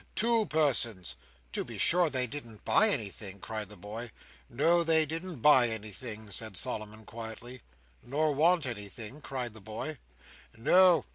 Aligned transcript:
Two 0.15 0.47
persons." 0.47 1.15
"To 1.53 1.63
be 1.63 1.77
sure, 1.77 2.09
they 2.09 2.25
didn't 2.25 2.65
buy 2.65 2.89
anything," 2.89 3.37
cried 3.39 3.69
the 3.69 3.77
boy. 3.77 4.09
"No. 4.49 4.83
They 4.83 5.05
didn't 5.05 5.41
buy 5.41 5.67
anything," 5.69 6.31
said 6.31 6.57
Solomon, 6.57 7.05
quietly. 7.05 7.61
"Nor 8.01 8.33
want 8.33 8.65
anything," 8.65 9.21
cried 9.21 9.53
the 9.53 9.61
boy. 9.61 9.99
"No. 10.57 11.05